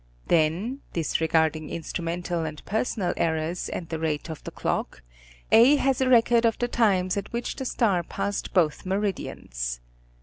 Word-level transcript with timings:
Then, 0.29 0.79
disregarding 0.93 1.69
instrumental 1.69 2.43
and 2.43 2.65
personal 2.65 3.13
errors 3.17 3.69
and 3.69 3.87
the 3.89 3.99
rate 3.99 4.31
of 4.31 4.43
the 4.43 4.49
clock, 4.49 5.03
A 5.51 5.75
has 5.75 6.01
a 6.01 6.09
record 6.09 6.43
of 6.43 6.57
the 6.57 6.67
times 6.67 7.17
at 7.17 7.31
which 7.31 7.55
the 7.55 7.65
star 7.65 8.01
passed 8.01 8.51
both 8.51 8.83
meridians. 8.83 9.79